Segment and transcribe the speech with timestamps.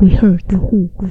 [0.00, 0.48] We hurt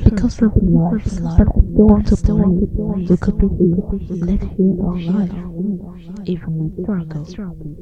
[0.03, 1.03] because of love.
[1.03, 5.29] They want to believe we could be let here our life,
[6.25, 7.77] even in struggle.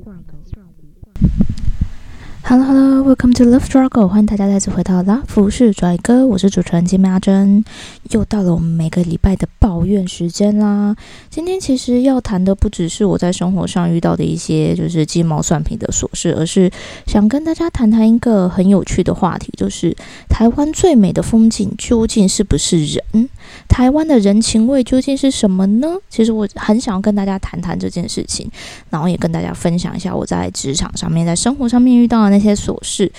[2.49, 7.65] Hello Hello, welcome to Love Struggle，欢迎大家再次回到拉服饰拽哥，我是主持人金阿珍，
[8.11, 10.95] 又到了我们每个礼拜的抱怨时间啦。
[11.29, 16.71] 今天其实要谈的不只是我在生活上遇到的一些就是鸡毛蒜皮的琐事，而是
[17.05, 19.93] 想跟大家谈谈一个很有趣的话题，就是
[20.29, 23.27] 台湾最美的风景究竟是不是人？
[23.67, 25.97] 台湾的人情味究竟是什么呢？
[26.09, 28.49] 其实我很想要跟大家谈谈这件事情，
[28.89, 33.11] 然后也跟大家分享一下我在职场上面、在生活上面遇到的那些琐事，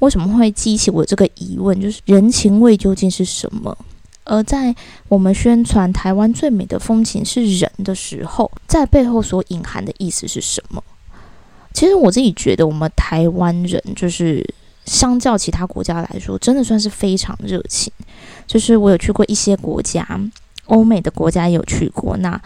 [0.00, 1.80] 为什么会激起我这个疑问？
[1.80, 3.76] 就是人情味究竟是什么？
[4.24, 4.74] 而在
[5.08, 10.82] 我们宣传台湾最美的风情是人的时候，在背后所隐含的意思是什么？
[11.72, 14.44] 其实我自己觉得，我们台湾人就是
[14.84, 17.92] 相较其他国家来说，真的算是非常热情。
[18.46, 20.06] 就是我有去过一些国家，
[20.66, 22.40] 欧美的国家也有去过，那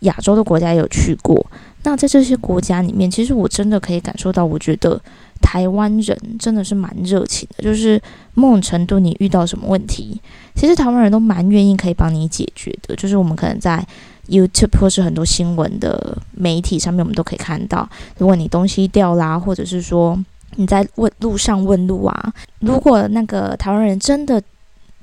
[0.00, 1.46] 亚洲的国家也有去过。
[1.86, 5.00] 那在这些国家里面，其实我真的可以感受到，我觉得
[5.40, 7.62] 台湾人真的是蛮热情的。
[7.62, 8.02] 就是
[8.34, 10.20] 某种程度，你遇到什么问题，
[10.56, 12.96] 其实台湾人都蛮愿意可以帮你解决的。
[12.96, 13.86] 就是我们可能在
[14.28, 20.18] YouTube 或是很多新闻的媒体上面，我们都可以看到，如果你东西掉啦，或者是说
[20.56, 24.42] 你在问路上问路啊，如果那个台湾人真的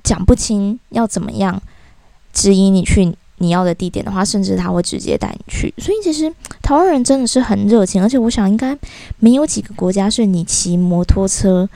[0.03, 1.61] 讲不清要怎么样
[2.33, 5.73] 指引你去你要的地点的话，甚至他会直接带你去。
[5.77, 8.77] 所以其实台湾人真的是很热情，而且我想应该
[9.19, 11.69] 没有几个国家是你骑摩托车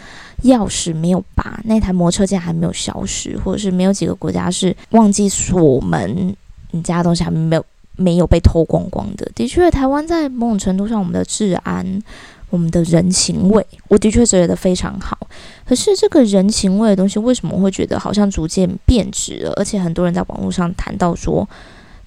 [0.44, 6.34] 钥匙没有拔，那台摩托车竟然还没有消失，或者是没有几个国家是忘记锁门，
[6.72, 7.66] 你家的东西还没有
[7.98, 9.30] 没有被偷光光的。
[9.36, 12.02] 的确，台湾在某种程度上，我们的治安。
[12.50, 15.18] 我们的人情味，我的确觉得非常好。
[15.66, 19.52] 可是这个人情味的东西，为什么会觉得好像逐渐变质了？
[19.58, 21.48] 而且很多人在网络上谈到说，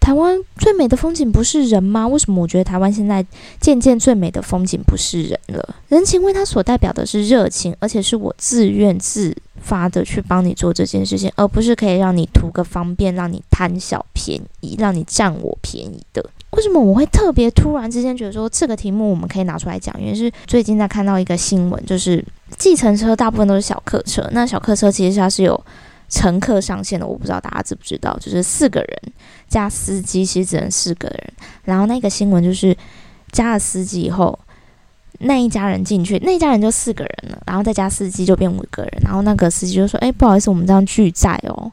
[0.00, 2.08] 台湾最美的风景不是人吗？
[2.08, 3.24] 为什么我觉得台湾现在
[3.60, 5.76] 渐渐最美的风景不是人了？
[5.88, 16.25] 人情味它所代表的是热情，而且是我自愿自发的去帮你做这件事情，而不是可以让你图个方便，让你贪小便宜，让你占我便宜的。
[16.50, 19.94] 为什么我会特别突然之间觉得说这个题目我们可以拿出来讲？
[19.99, 22.25] 原因是最近在看到一个新闻，就是
[22.59, 25.59] 计程车大部分都是小客车，那小客车其实它是有
[26.09, 29.12] 乘客上限的，我不知道大家知不知道，就是四个人
[29.47, 31.33] 加司机，其实只能四个人。
[31.62, 32.77] 然后那个新闻就是
[33.31, 34.37] 加了司机以后，
[35.21, 41.71] 那一家人进去，那一家人就四个人了，然后再加司机就变五个人，然后那个司机就说：“哎，不好意思，我们这样拒载哦。”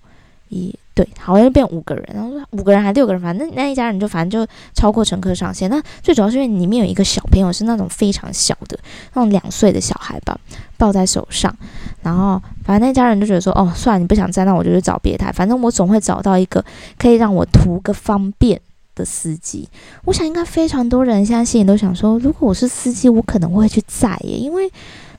[0.49, 5.69] 一对，好像变五个人，然后说五个人还六个人，反正那一家人就反正就超过乘客上限。
[5.69, 8.75] 那最主要是因为里面有一个小朋友是那种非常小的，
[9.13, 10.35] 那种两岁的小孩吧，
[10.75, 11.55] 抱在手上。
[12.01, 16.65] 然后反正那家人就觉得说，哦，算了，你不想站，那我就去找别台，反正我总会找到一个
[16.97, 18.59] 可以让我图个方便
[18.95, 19.69] 的司机。
[20.05, 24.67] 我想应该非常多人现在心里都想说，如果我是司机，我可能会去载耶，因为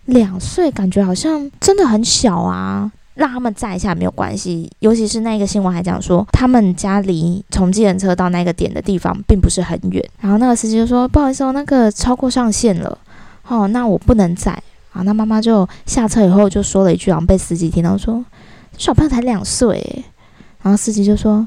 [0.07, 2.91] 两岁感觉好像真的很小啊。
[3.19, 10.03] 让他们载一下没有关系，尤其是那个新闻还讲说，他们家离从计程车到那个点的地方并不是很远。
[10.21, 12.97] 然后那个司机就说：“不好意思哦，那个超过上限了，
[13.49, 14.53] 哦，那我不能载。”
[14.95, 18.25] 啊，那妈妈就下车以后就说了一句，然后被司机听到说
[18.79, 20.05] ：“小朋友才两岁。”
[20.63, 21.47] 然后司机就说。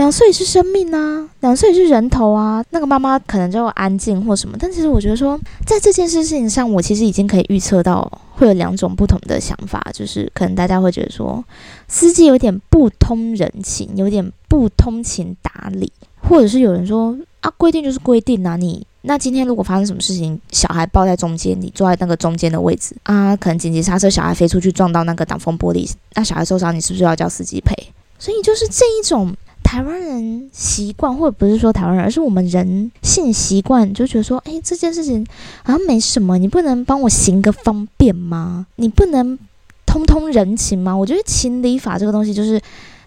[0.00, 2.64] 两岁是生命啊，两岁是人头啊。
[2.70, 11.44] 那个妈妈可能就安静或什么，但其实我觉得说，在这件事情上，我其实已经可以预测到会有两种不同的想法，就是可能大家会觉得说，
[11.86, 27.74] 司机有点不通人情，有点不通情达理，或者是有人说啊，规定就是规定啊，你那今天如果发生什么事情，小孩抱在中间，你坐在那个中间的位置啊，可能紧急刹车，小孩飞出去撞到那个挡风玻璃，那小孩受伤，你是不是要叫司机赔？
[28.18, 29.36] 所以就是这一种。
[29.70, 35.24] 台湾人习惯，或者不是说台湾人，而是我们人性习惯，就觉得说，哎，这件事情
[35.62, 38.66] 好像没什么，你不能帮我行个方便吗？
[38.74, 39.38] 你不能
[39.86, 40.92] 通通人情吗？
[40.92, 42.60] 我觉得情理法这个东西，就是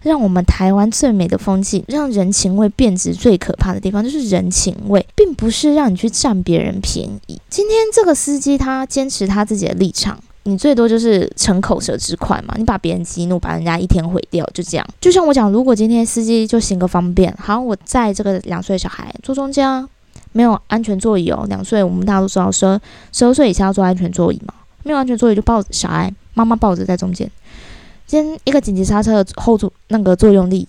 [0.03, 7.41] 让我们台湾最美的风景，让人情味变质最可怕的地方，就是人情味，并不是让你去占别人便宜。
[7.49, 10.17] 今天这个司机他坚持他自己的立场。
[10.45, 14.85] 你最多就是逞口舌之快嘛，你把别人激怒，把人家一天毁掉，就这样。
[14.99, 19.87] 就像我讲，如果今天司机就行个方便，好，我载这个两岁小孩坐中间，
[20.33, 21.45] 没有安全座椅哦。
[21.47, 22.81] 两岁我们大家都知道，十二
[23.13, 24.53] 十二岁以下要坐安全座椅嘛，
[24.83, 27.31] 没有安全座椅就抱小孩，妈妈抱着在中间。
[28.05, 30.67] 今天一个紧急刹车的后座那个作用力，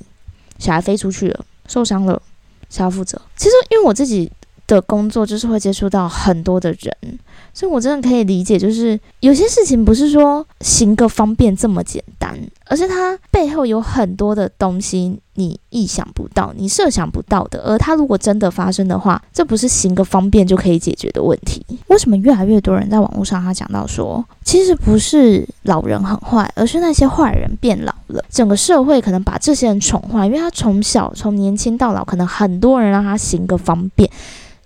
[0.59, 2.23] 小孩飞出去了，受伤了，
[2.71, 3.21] 谁要负责？
[3.37, 4.31] 其实因为我自己。
[4.67, 7.19] 的工作就是会接触到很多的人，
[7.53, 17.61] 所以我真的可以理解，就是有些事情不是说行个方便这么简单，而是它背后有很多的东西你意想不到、你设想不到的。
[17.65, 21.65] 而它如果真的发生的话，这不是行个方便就可以解决的问题。
[21.89, 34.09] 为什么越来越多人在网络上他讲到说，其实不是老人很坏，而是那些坏人变老了，整个社会可能把这些人宠坏，因为他从小从年轻到老，可能很多人让他行个方便。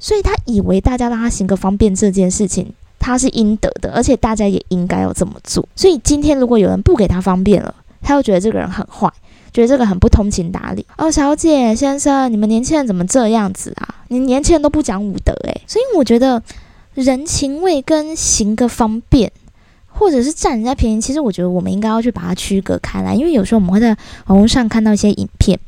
[0.01, 5.69] 所以他以为大家让他行个方便这件事情，他是应得的，而且大家也应该要这么做。
[5.75, 9.13] 所以今天如果有人不给他方便了，他又觉得这个人很坏，
[9.53, 10.87] 觉得这个很不通情达理。
[10.97, 14.03] 哦，小姐先生，你们年轻人怎么这样子啊？
[14.09, 15.61] 你年轻人都不讲武德诶。
[15.67, 16.43] 所以我觉得
[16.95, 19.33] 人情味跟行个方便，
[19.87, 23.97] 或者是占人家便宜，其实我觉得我们应该要去把它区隔开来，因为有时候我们会在
[24.27, 25.59] 网络上看到一些影片。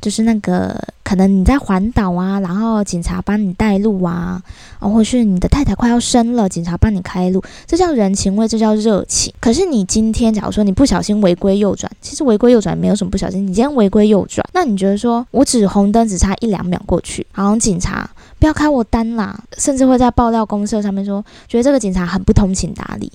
[0.00, 4.42] 就是那个，可能你在环岛啊，然后警察帮你带路啊，
[4.78, 9.32] 啊，或是你的太太快要生了，警察帮你开路，这叫人情味，这叫热情。
[9.40, 18.08] 可是你今天假如说你不小心违规右转，其实违规右转没有什么不小心，你今天违规右转，那你觉得说我只红灯只差一两秒过去，好像警察
[18.38, 23.12] 不要开我单啦，甚至会在爆料公社上面说，觉得这个警察很不通情达理。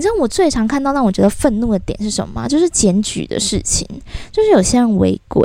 [0.00, 2.48] 你知道我最常看到让我觉得愤怒的点是什么吗？
[2.48, 3.86] 就是检举的事情，
[4.32, 5.42] 就是有些人违规，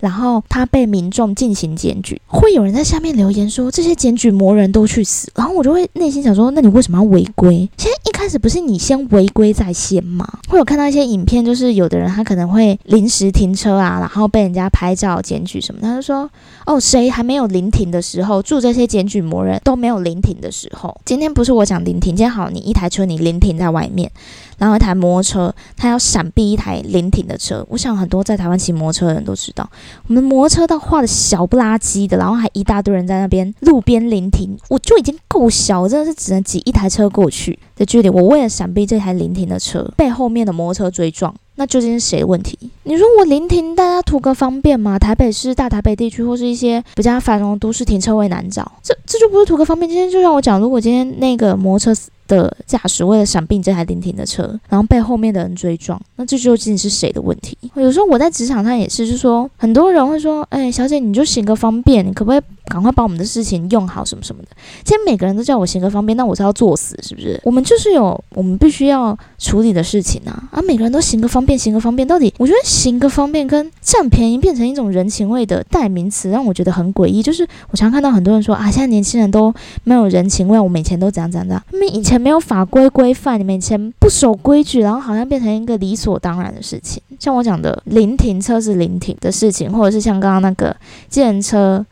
[0.00, 7.68] 然后他被民众进行检举，会有人在下面留言说这些检举魔人都去死，然后我就会内心想说，那你为什么要违规？
[7.76, 10.28] 其实一开始不是你先违规在先吗？
[10.48, 16.28] 会有看到一些影片，就是有的人他可能会临时停车啊，然后被人家拍照检举什么，他就说
[16.66, 21.00] 哦，谁还没有临停的时候，住这些检举魔人都没有临停的时候。
[21.04, 23.82] 今天不是我讲临停，今天好，你一台车你临停在外。
[23.82, 24.10] 外面，
[24.58, 27.64] 然后一台摩托车，他要闪避一台临停的车。
[27.68, 29.68] 我想很多在台湾骑摩托车的人都知道，
[30.08, 38.08] 我们摩托车道画的小不拉几的，然后还一大堆人在那边路边临停，我就已经够小，真的是只能挤一台车过去的距离。
[38.08, 41.34] 我为了闪避这台临停的车，被后面的摩托车追撞。
[41.56, 42.58] 那究竟是谁的问题？
[42.84, 44.98] 你说我临停，大家图个方便吗？
[44.98, 49.86] 台北市、大台北地区或是一些比较繁荣的都市，停车位难找，这这就不是图个方便。
[49.86, 52.02] 今天就让我讲，如果今天那个摩托车
[52.36, 57.56] 的驾驶为了闪避这台临停的车，然后被后面的人追撞，那这究竟是谁的问题？
[57.74, 62.40] 有时候我在职场上也是，就说很多人会说，哎，小姐你就行个方便，你可不可以
[62.72, 64.48] 赶快把我们的事情用好什么什么的？
[64.82, 67.38] 今天每个人都叫我行个方便，那我是要作死是不是？
[67.44, 71.42] 我们就是有我们必须要处理的事情啊，啊，每个人都行个方。
[71.42, 77.20] 便行个方便，到底我觉得行个方便跟占便宜变成一种人情味的代名词，让我觉得很诡异。
[77.20, 79.52] 就是我常看到很多人说啊，现在年轻人都
[79.82, 87.02] 没有人情味，我们以前都怎样怎样怎样，因为以前没有法规规范，你们以前不守规矩，然后好像变成一个理所当然的事情。
[87.18, 90.76] 像我讲的临停车是临停的事情，或者是像刚刚那个
[91.08, 91.84] 自车。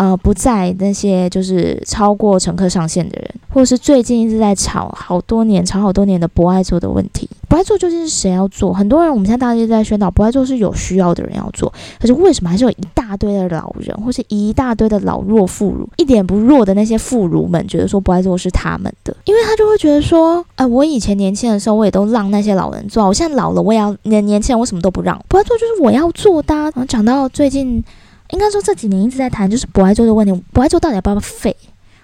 [0.00, 7.28] 呃，不在那些就是超过乘客上限的人，或者是最近一直在吵好多年、吵好多年的不爱做的问题。
[7.50, 8.72] 不爱做究竟是谁要做？
[8.72, 11.70] 很多人我们现在大家在宣导不爱做是有需要的人要做，
[12.00, 26.54] 可是为什么还是有一大堆的老人，或是一大堆的老弱妇孺，一点不弱的那些妇孺们觉得说不爱做是他们的，因为他就会觉得说，哎，我以前年轻的时候我也都让那些老人做，我现在老了我也要年年轻人我什么都不让，不爱做就是我要做的。
[26.54, 27.84] 然后讲到最近。
[28.32, 30.44] 应该说这几年一直在谈，就是不爱做的问题。
[30.52, 31.54] 不爱做到底要不要废？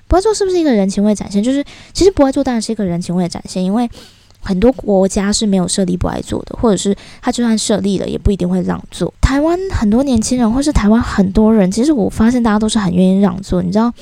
[0.08, 1.42] 不爱做是不是一个人情味展现？
[1.42, 3.88] 就是其实不爱做当然是一个人情味展现，因为
[4.40, 9.12] 很多国家是没有设立不爱做的，或者是他就算设立了，也不一定会让座。
[9.20, 13.92] 台湾很多年轻人，或是台湾很多人，其实我发现大家都是很愿意让座，你知道。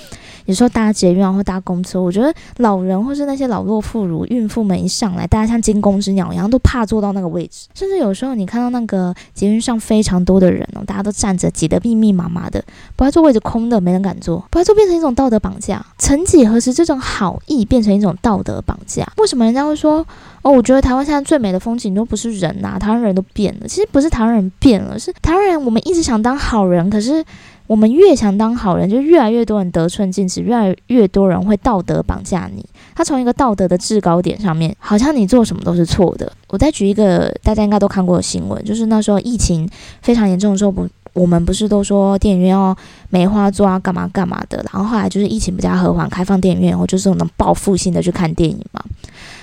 [0.46, 7.66] 有时候搭捷运或搭公车，我觉得老人或是那些老弱妇孺、孕妇们一上来，大家像惊弓之鸟一样，都怕坐到那个位置。
[7.74, 12.62] 甚至有时候你看到那个捷运上非常多的人哦，大家都站着挤得密密麻麻的，
[12.96, 15.84] 不爱坐位置空的，没人敢坐，不爱坐变成一种道德绑架。
[15.98, 19.06] 曾几何时，这种好意变成一种道德绑架？
[19.16, 20.06] 为什么人家会说
[20.42, 20.52] 哦？
[20.52, 23.66] 我觉得台湾现在最美的风景都不是人呐，台湾人都变了。
[23.66, 27.24] 其实不是台湾人变了，是台湾人我们一直想当好人，可是。
[27.66, 32.64] 我们越想当好人，就越来越多人得寸进尺，越来越多人会道德绑架你。
[32.94, 36.30] 他从一个道德的制高点上面，好像你做什么都是错的。
[36.48, 39.68] 我再举一个大家应该都看过的新闻，就是那时候疫情
[40.02, 42.76] 非常严重的时候，不，我们不是都说电影院要
[43.08, 44.62] 梅花座啊，干嘛干嘛的。
[44.70, 48.84] 然后后来就是疫情比较和缓，开放电影院后，就是能报复性的去看电影嘛。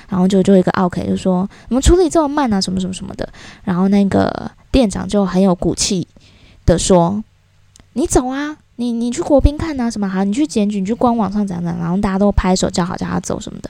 [0.07, 3.27] 然后就就一个 OK 就说我们处理这么慢啊，什么什么什么的。
[3.63, 6.07] 然后那个店长就很有骨气
[6.67, 7.21] 的说。
[7.93, 10.23] 你走啊，你你去国宾看啊，什么好？
[10.23, 13.69] 你去检举，你去官网上讲讲，然后大家都拍手叫好，叫他走什么的。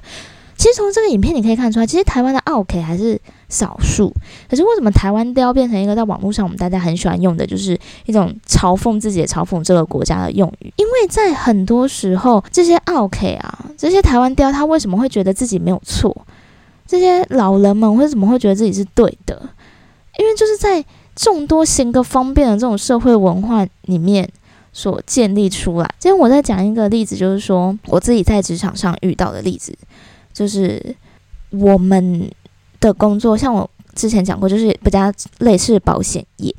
[0.56, 4.14] 其实从这个影片你可以看出来，其实台湾的 OK 还是少数。
[4.48, 7.76] 可是为什么台湾雕变成一个在网络上我们大家很喜欢用的，就是
[8.06, 10.72] 一种嘲讽自己、嘲讽这个国家的用语？
[10.76, 16.16] 因为在很多时候，这些 OK 啊，这些台湾雕，他为什么会觉得自己没有错？
[16.86, 19.42] 这些老人们为什么会觉得自己是对的？
[20.20, 20.86] 因为就是在
[21.22, 24.28] 众多行个方便的这种社会文化里面
[24.74, 25.88] 所建立出来。
[26.00, 29.78] 今天我在讲一个例子，就是说我自己在职场上遇到的例子，
[30.34, 30.96] 就是
[31.52, 32.28] 我们
[32.80, 36.56] 的工作，像我之前讲过，就是比较类似保险业。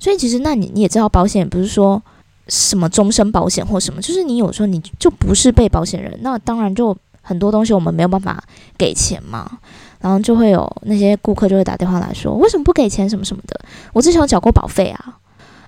[0.00, 2.02] 所以其实那你你也知道，保险不是说
[2.48, 8.42] 什么终身保险或什么，就是你有时候你就不是被保险人，那当然就很多东西我们没有办法
[8.76, 9.60] 给钱嘛。
[10.02, 13.58] 然后就会有那些顾客就会打电话来说，为什么不给钱什么什么的？
[13.94, 15.16] 我之前有缴过保费啊，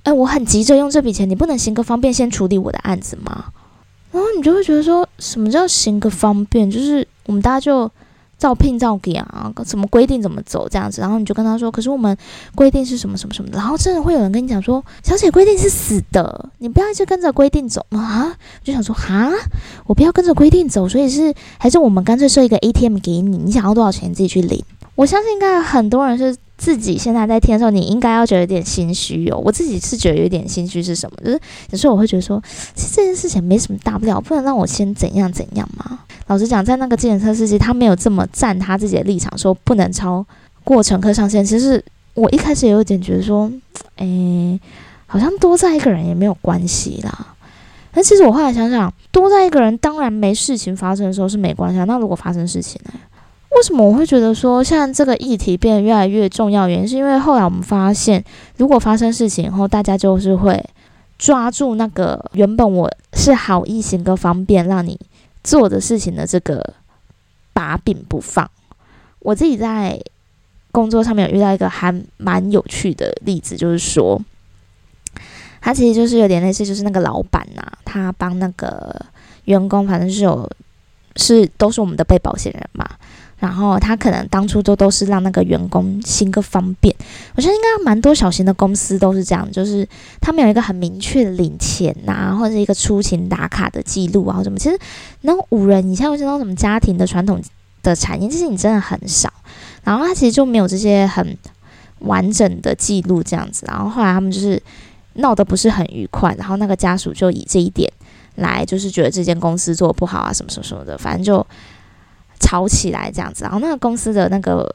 [0.02, 3.46] 哎，我很急着用这笔钱，你不能行个方便先处理我的案子吗？
[4.12, 6.70] 然后你就会觉得说什么叫行个方便？
[6.70, 7.90] 就是我们大家就。
[8.38, 12.16] 照聘照给啊，什么规定怎么走这样子，然后你就跟他说，可是我们
[12.54, 18.36] 规定是什么什么什么的，然后真的会有人跟你讲说，小姐规定是死的，你不要一直跟着规定走啊！
[18.62, 19.32] 就想说哈，
[19.86, 24.62] 我不要跟着规定走，所以是还是我们干脆设一个 ATM 给你，你想要多少钱自己去领。
[24.94, 26.36] 我相信应该很多人是。
[26.64, 29.36] 自己现在在听的时候，你应该要觉得有点心虚哦。
[29.36, 31.16] 我自己是觉得有点心虚，是什么？
[31.22, 31.40] 就是
[31.72, 32.42] 有时候我会觉得说，
[32.74, 35.98] 其实这件事情没什么大不了，不能让我先怎样怎样吗？
[36.28, 40.24] 老实讲，在那个计程车司机，他没有这么站他自己的立场，说不能超
[40.64, 41.44] 过乘客上限。
[41.44, 43.52] 其实我一开始也有点觉得说，
[43.96, 44.58] 诶，
[45.04, 47.26] 好像多载一个人也没有关系啦。
[47.92, 51.78] 但其实我后来想想，多载一个人当然没事情发生的时候是没关系。
[51.84, 52.92] 那如果发生事情呢？
[53.54, 56.68] 为什么我会觉得说，现在这个议题变得越来越重要？
[56.68, 58.22] 原因是因为后来我们发现，
[58.56, 60.62] 如果发生事情后，大家就是会
[61.18, 64.98] 抓住那个原本我是好意行个方便让你
[65.44, 66.74] 做的事情的这个
[67.52, 68.50] 把柄不放。
[69.20, 69.98] 我自己在
[70.72, 74.20] 工作上面有遇到一个还蛮有趣的例子，就是说，
[75.60, 79.00] 他其实就是有点类似，就是那个老板呐，他帮那个
[79.44, 80.50] 员工，反正是有
[81.14, 82.84] 是都是我们的被保险人嘛。
[83.44, 86.96] 然后他可能当初都都是让那个员工行个方便，
[87.36, 89.86] 我觉得应该蛮多小型的公司都是这样，就是
[90.18, 94.58] 他们有一个很明确的领钱呐，或者一个出勤打卡的记录啊，或什么。
[94.58, 94.78] 其实
[95.20, 97.38] 那种五人以下或者那种什么家庭的传统
[97.82, 99.30] 的产业，其实你真的很少。
[99.82, 101.36] 然后他其实就没有这些很
[101.98, 103.66] 完整的记录这样子。
[103.68, 104.58] 然后后来他们就是
[105.16, 107.92] 闹得不是很愉快，然后那个家属就以这一点
[108.36, 111.46] 来，就是觉得这间公司做的不好啊，什么什么什么的，反正就。
[112.40, 114.68] 吵起来这样子，然后那个公司的那个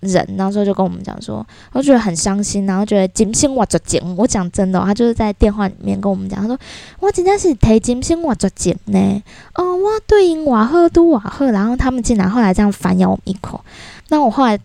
[0.00, 4.00] 人那时候就跟我们讲说，我觉得很伤心，然后觉得金星我做紧。
[4.16, 6.58] 我讲真的，他就是在电话里面跟我们讲，他说
[6.98, 9.22] 我真的是提金星我做紧呢。
[9.54, 13.60] 哦，我对应瓦赫都瓦赫，然后他们竟然后来这样反咬我们一口。
[14.08, 14.58] 那我后来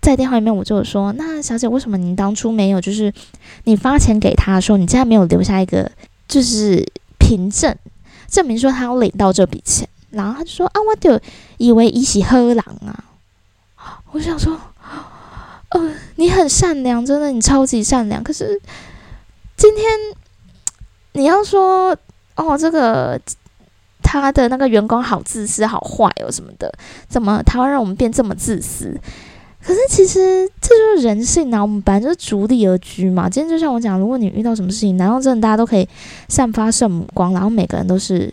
[0.00, 3.12] 在电话里面我就说，那小姐为什么您当初没有就是
[3.64, 5.90] 你发钱给他的时候，你竟然没有留下一个
[6.28, 6.86] 就是
[7.18, 7.74] 凭证，
[8.28, 9.88] 证明说他要领到这笔钱？
[10.10, 11.20] 然后他就说：“啊，我就
[11.58, 13.04] 以为一起喝狼啊！”
[14.12, 14.58] 我想说
[15.70, 18.22] ：“呃，你很善良，真的，你超级善良。
[18.22, 18.60] 可是
[19.56, 19.84] 今天
[21.12, 21.96] 你要说
[22.36, 23.20] 哦，这个
[24.02, 26.72] 他的那个员工好自私、好坏哦什么的，
[27.08, 28.98] 怎么他会让我们变这么自私？
[29.62, 33.28] 可是其实这就是人性啊，我们本来就是逐利而居嘛。
[33.28, 35.86] 今天就像我讲，如果你遇到什么事情，难道真的大家都可以
[36.28, 38.32] 散发圣母光，然后每个人都是？”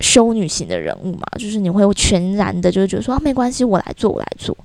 [0.00, 4.56] 修女型的人物嘛，就是你会全然的，就是觉得说没关系，我来做，我来做。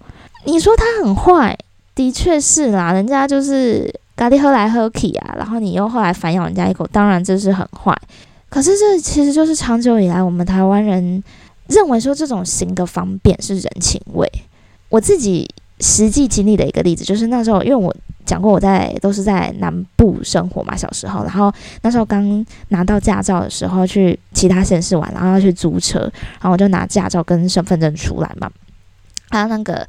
[0.45, 1.57] 你说他很坏，
[1.95, 7.97] 的确是啦，人家就是咖喱喝来喝去啊，然后你又后来反咬人家一口，当然这是很坏。
[8.49, 11.23] 可是这其实就是长久以来我们台湾人
[11.67, 14.29] 认为说这种行个方便是人情味。
[14.89, 15.49] 我自己
[15.83, 17.95] 实际经历的一个例子，就是那时候因为我。
[18.25, 25.99] 讲过我在都是在南部生活嘛，小时候，然后那时候刚拿到驾照的时候，去其他县市玩，然后要去租车，
[26.39, 28.49] 然后我就拿驾照跟身份证出来嘛，
[29.29, 29.85] 还有那个。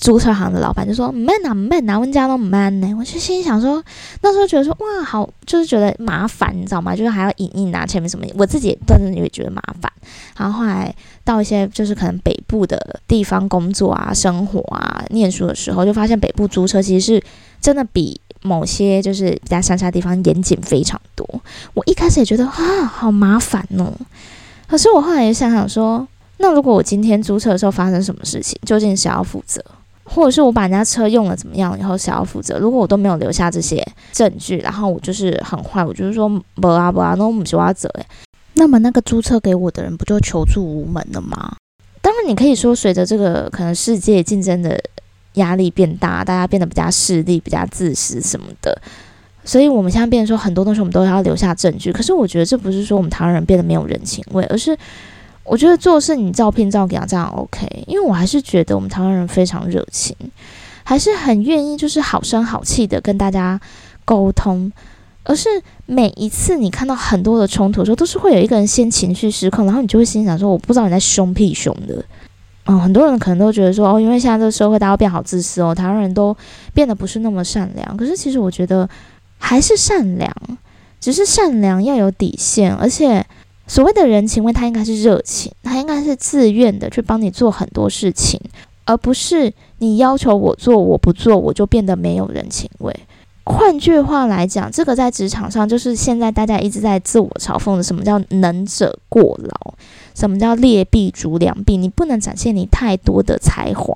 [0.00, 3.84] 租车行的老板就说：“慢啊慢啊，问家都慢呢。”我就心想说，
[4.22, 6.96] 那时候觉得说哇，好，就是觉得麻烦，你知道吗？
[6.96, 9.92] 就是还要影印啊，前面什么，我自己当时也觉得麻烦。
[10.38, 10.92] 然后后来
[11.22, 17.22] 到一些就是可能北部的地方工作啊、生活啊、念书的时候，就发现北部租车其实是
[17.60, 21.28] 真的比某些就是比较乡下地方严谨非常多。
[21.74, 23.92] 我一开始也觉得啊，好麻烦哦。
[24.66, 29.62] 可是我后来也想想说，那如果我今天租车的时候发生什么事情，究竟谁要负责？
[30.12, 32.58] 或者是我把人家车用了怎么样，以后谁要负责？
[32.58, 33.80] 如果我都没有留下这些
[34.12, 38.04] 证据，然后我就是很坏，我就是说不啊不啊，那我们就要责诶。
[38.54, 41.54] 那么那个租车给我的人不就求助无门了吗？
[42.02, 44.82] 当然，你可以说随着这个可能世界竞争的
[45.34, 48.76] 压力变大，大家变得比较势利、比较自私什么的。
[49.44, 51.92] 所以，我们现在变成说很多东西，我们都要留下证据。
[51.92, 54.76] 可是，我觉得这不是说我们台湾人变得没有人情味，而是
[55.50, 57.66] 我觉得做事你照片照给他这样 OK。
[57.88, 60.16] 因为我还是觉得我们台湾人非常热情，
[60.84, 63.60] 还是很愿意就是好声好气的跟大家
[64.04, 64.70] 沟通。
[65.24, 65.48] 而是
[65.86, 72.02] 每一次你看到很多的冲突的时候，都是会有一个人先情绪失控，然后你就会心想说：“我不知道你在凶屁凶的。”
[72.66, 76.34] 嗯，很多人可能都觉得说：“哦，因为现在这个社会大家变好自私哦，台湾人都
[76.72, 78.88] 变得不是那么善良。”可是其实我觉得
[79.38, 80.32] 还是善良，
[81.00, 83.24] 只是善良要有底线，而且
[83.70, 88.40] 所谓的人情味，它应该是热情，它应该是自愿的去帮你做很多事情，
[88.84, 92.92] 而不是你要求我做，我不做我就变得没有人情味。
[93.44, 99.74] 换句话来讲，这个在职场上就是现在大家一直在自我嘲讽的，什么叫能者过劳，
[100.16, 101.76] 什么叫劣币逐良币？
[101.76, 103.94] 你不能展现你太多的才华，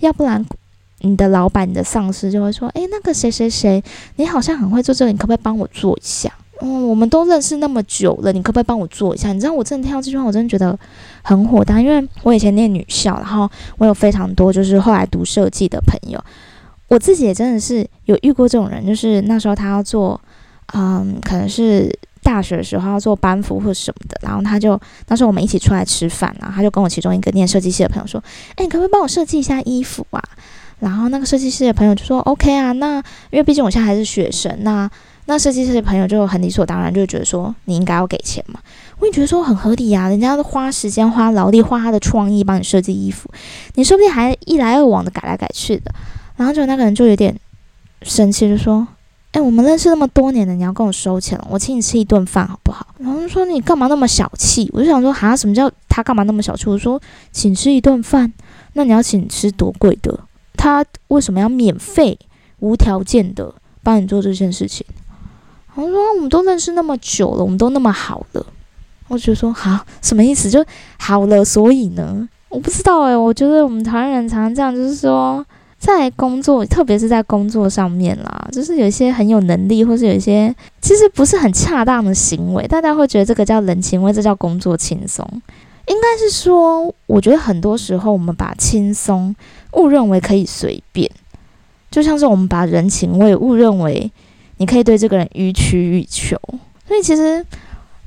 [0.00, 0.44] 要不然
[1.00, 3.82] 你的老板、你的上司就会说：“诶，那个谁谁谁，
[4.16, 9.32] 你好像很会做这个，你可不可以帮我做一下？”嗯，我们都认识那么久了，你可不可以帮我做一下？
[9.32, 10.78] 你知道我真的听到这句话，我真的觉得
[11.22, 13.48] 很火大，因为我以前念女校，然后
[13.78, 16.18] 我有非常多就是后来读设计的朋友。
[16.88, 20.20] 我自己也真的是有遇过这种人，就是那时候他要做，
[20.72, 28.22] 嗯，可能是大学的时候要做班服或者什么的，然后他就那时候我们一起出来吃饭啊，他就跟我其中一个念设计系的朋友说
[28.56, 30.22] ：“哎，你可不可以帮我设计一下衣服啊？”
[30.78, 32.96] 然后那个设计师的朋友就说：“OK 啊，那
[33.30, 34.88] 因为毕竟我现在还是学生，那
[35.26, 38.58] 那设计师的朋友就很理所当然就觉得说你应该要给钱嘛。
[38.98, 43.30] 我也觉得说很合理啊，人家都花时间、花劳力、花他的创意帮你设计衣服，
[43.74, 45.92] 你说不定还一来二往的改来改去的。”
[46.36, 47.38] 然后就那个人就有点
[48.02, 48.86] 生气，就说
[49.32, 51.46] ：“哎，我们认识那么多年了，你要跟我收钱了？
[51.50, 57.00] 我请你吃一顿饭好不好？”然后就说：“你干嘛那么小气？”我就想说：“哈，什么叫他干嘛那么小气？”我说
[57.32, 58.32] ：“请吃一顿饭，
[58.74, 60.20] 那你要请吃多贵的？
[60.56, 62.18] 他为什么要免费、
[62.60, 64.86] 无条件的帮你做这件事情？”
[65.76, 68.44] 我说：“我们都认识那么久了，我们都那么好了。”
[69.08, 70.50] 我觉得说：“好，什么意思？
[70.50, 70.64] 就
[70.98, 72.28] 好了，所以呢？
[72.48, 75.46] 我不知道哎，我觉得我们台湾人常常这样，就是说。”
[75.78, 85.22] 在工作，特别是在工作上面啦，就是有一些很有能力，或是有一些其实不是很恰当的行为，大家会觉得这个叫人情味，这叫工作轻松。
[85.86, 89.36] 应该是说，我觉得很多时候我们把轻松
[89.74, 91.08] 误认为可以随便，
[91.90, 94.10] 就像是我们把人情味误认为
[94.56, 96.36] 你可以对这个人予取予求。
[96.86, 97.44] 所以其实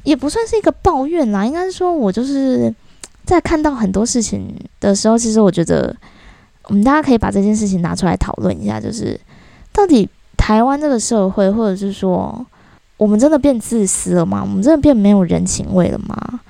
[0.04, 2.74] 也不算是一个抱怨啦，应该是说我就是
[3.26, 5.96] 在看到很多事情的时候，其实我觉得。
[6.66, 9.20] 我们大家可以把这件事情拿出来讨论一下，就是
[9.74, 10.08] 到底
[10.38, 12.46] 台湾这个社会，或者是说
[12.96, 14.44] 我们真的变自私了吗？
[14.44, 16.42] 我们真的变没有人情味了吗？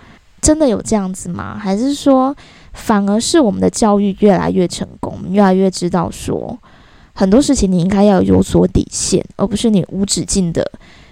[0.42, 1.58] 真的有这样子吗？
[1.58, 2.36] 还是说
[2.74, 6.60] 反而是我们的教育越来越成功，越来越知道说
[7.20, 10.66] 很多事情你应该要有所底线，而不是你无止境的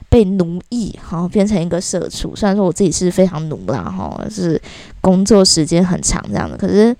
[0.08, 2.34] 被奴役，好变成一个社畜。
[2.34, 4.62] 虽然说我自己是非常奴啦，哈，是
[5.02, 6.96] 工作时间很长这样的，可是。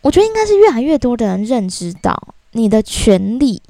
[0.00, 2.16] 我觉得应该是越来越多的人认知到，
[2.52, 3.60] 你的权利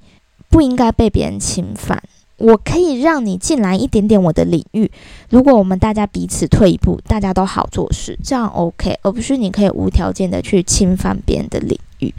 [0.51, 2.01] 不应该被别人侵犯。
[2.37, 4.88] 我可以让你进来一点点我的领域，
[5.31, 12.14] 如果我们大家彼此退一步，大家都好做事，这样 OK，而不是你可以无条件的去侵犯别人的领域。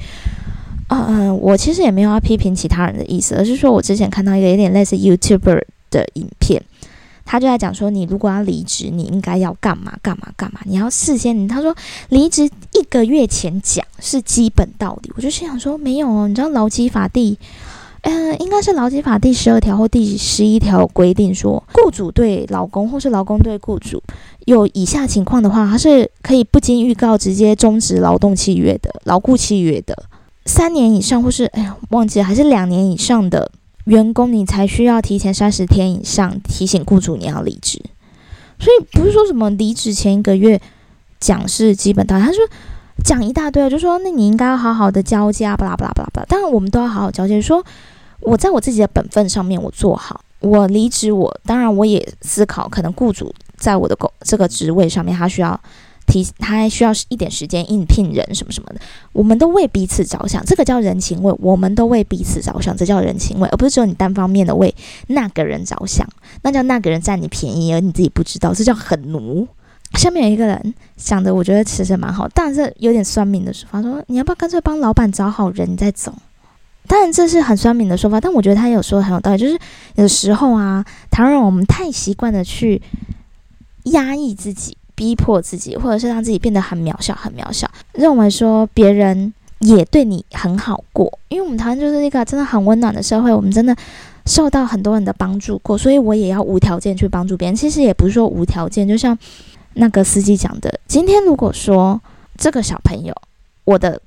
[0.89, 6.61] 嗯，我其实也没有要批评其他人的意思，而是说我之前看到一个有点类似 YouTuber 的影片。
[7.31, 10.61] 他就在讲说，你如果要离职，你应该要干嘛干嘛干嘛？
[10.65, 11.75] 你要事先，他说
[12.09, 15.11] 离职一个月前讲是基本道理。
[15.15, 17.37] 我就心想说，没有哦，你知道劳基法第，
[18.01, 24.01] 嗯，应该是劳基法第十二条或第十一条规定说，雇主对劳工或是劳工对雇主
[24.45, 29.95] 有以下情况的话，他是可以不经预告直接终止劳动契约的、牢固契约的，
[30.49, 33.51] 三年以上或是哎呀忘记了，还是两年以上的。
[33.85, 37.81] 员工，你才需要提前三十天以上提醒雇主你要离职，
[38.59, 40.59] 所以不是说什么离职前一个月
[41.19, 42.39] 讲是基本道理，他说
[43.03, 46.25] 讲一大堆，就说那你应该要好好的交接，巴拉巴拉巴拉巴拉。
[46.27, 47.63] 当然我们都要好好交接，说
[48.19, 55.59] 我在我自己的本分上面我做好，我离职我当然我也思考，可能雇主在我的工这个职位上面他需要。
[56.09, 58.81] 提他还需要一点时间应聘人什么什么的，
[59.13, 61.33] 我们都为彼此着想，这个叫人情味。
[61.39, 64.73] 我们都为彼此着想，这叫人情味，而不是只有你单方面的为
[65.07, 66.07] 那个人着想，
[66.41, 69.47] 那叫那个人占你便宜而你自己不知道，这叫很奴。
[69.93, 76.13] 下面有一个人讲的，我觉得其实蛮好，但是有点酸民的说法，说你要不要干脆帮老板找好人再走？
[76.87, 79.59] 当然这是很酸民的说法，但我觉得他有说的很有道理，就是
[79.95, 82.81] 有时候啊，倘若我们太习惯的去
[83.83, 84.75] 压抑自己。
[84.99, 93.73] 逼迫自己，或者是让自己变得很渺小，很渺小，认为说别人也对你很好过，因为我们台湾就是一个真的很温暖的社会，我们真的
[94.25, 97.55] 受到很多人的帮助过，所以我也要无条件去帮助别人。
[97.55, 99.17] 其实也不是说无条件，就像
[99.75, 102.01] 那个司机讲的，今天如果说
[102.35, 103.15] 这个小朋友，
[103.63, 104.01] 我的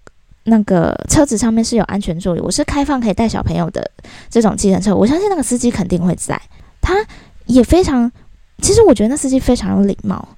[0.44, 3.90] 那个车子上面是有安全座椅，我是开放可以带小朋友的。
[4.28, 6.38] 这种计程车，我相信那个司机肯定会在，
[6.82, 6.94] 他
[7.46, 8.12] 也非常，
[8.60, 10.28] 其实我觉得那司机非常有礼貌。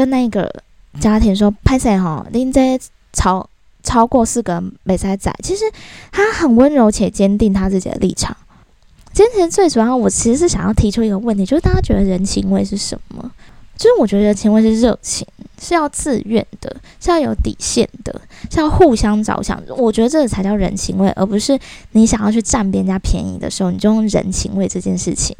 [0.00, 0.50] 跟那个
[0.98, 2.80] 家庭说：“拍谁哈，您在
[3.12, 3.46] 超
[3.82, 5.64] 超过四个美塞仔。”其实
[6.10, 8.34] 他很温柔且坚定他自己的立场。
[9.12, 13.30] 今天最主要，我其实是想要提出一个问题，就是大家觉得人情味是什么？
[13.76, 15.26] 就是我觉得人情味是热情，
[15.60, 18.18] 是要自愿的，是要有底线的，
[18.50, 19.62] 是要互相着想。
[19.76, 21.58] 我觉得这个才叫人情味，而不是
[21.92, 25.36] 你想要去占别人家便宜的时候，你就用人情味这件事情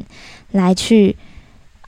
[0.51, 1.17] 来去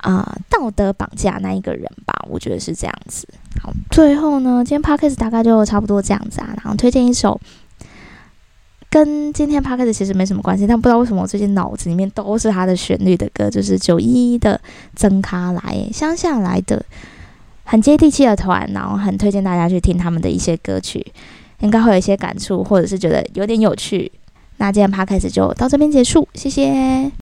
[0.04, 2.14] 啊道德绑架那一个人吧。
[2.30, 3.28] 我觉得是这样子。
[3.62, 7.42] 好，最后呢，今天 podcast 大概就差不多这样子啊，然后推荐一首。
[8.90, 14.62] 跟今天 p 克 d 其实没什么关系，但不知道为什么我最近脑子里面都是他的旋律的歌，就是九一一的
[14.96, 16.86] 曾卡来乡下来的，
[17.64, 21.04] 很接地气的团，然后很推荐大家去听他们的一些歌曲，
[21.62, 24.12] 应该会有一些感触，或者是觉得有点有趣。
[24.58, 27.23] 那今天 p 克 d 就到这边结束，谢谢。